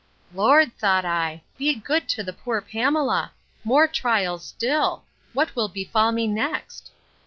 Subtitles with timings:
[0.33, 3.33] Lord, thought I, be good to the poor Pamela!
[3.63, 6.89] More trials still!—What will befall me next?